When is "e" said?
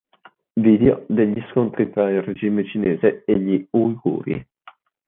3.23-3.37